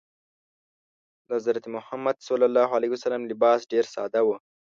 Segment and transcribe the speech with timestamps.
[1.27, 4.29] د حضرت محمد ﷺ لباس ډېر ساده و.